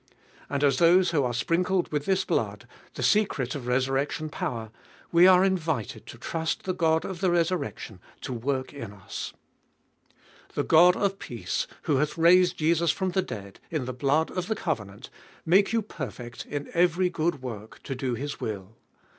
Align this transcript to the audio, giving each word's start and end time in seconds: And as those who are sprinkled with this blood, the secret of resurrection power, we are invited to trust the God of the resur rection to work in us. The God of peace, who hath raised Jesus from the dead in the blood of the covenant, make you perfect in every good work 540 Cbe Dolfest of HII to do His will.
And 0.49 0.63
as 0.63 0.77
those 0.79 1.11
who 1.11 1.23
are 1.23 1.31
sprinkled 1.31 1.91
with 1.91 2.05
this 2.05 2.25
blood, 2.25 2.67
the 2.95 3.03
secret 3.03 3.53
of 3.53 3.67
resurrection 3.67 4.29
power, 4.29 4.71
we 5.11 5.27
are 5.27 5.43
invited 5.45 6.07
to 6.07 6.17
trust 6.17 6.63
the 6.63 6.73
God 6.73 7.05
of 7.05 7.21
the 7.21 7.29
resur 7.29 7.59
rection 7.59 7.99
to 8.21 8.33
work 8.33 8.73
in 8.73 8.91
us. 8.93 9.33
The 10.55 10.63
God 10.63 10.95
of 10.95 11.19
peace, 11.19 11.67
who 11.83 11.97
hath 11.97 12.17
raised 12.17 12.57
Jesus 12.57 12.89
from 12.89 13.11
the 13.11 13.21
dead 13.21 13.59
in 13.69 13.85
the 13.85 13.93
blood 13.93 14.31
of 14.31 14.47
the 14.47 14.55
covenant, 14.55 15.11
make 15.45 15.71
you 15.71 15.83
perfect 15.83 16.47
in 16.47 16.71
every 16.73 17.11
good 17.11 17.43
work 17.43 17.75
540 17.77 17.77
Cbe 17.77 17.77
Dolfest 17.77 17.79
of 17.79 17.79
HII 17.79 17.83
to 17.83 17.95
do 17.95 18.13
His 18.15 18.39
will. 18.39 18.77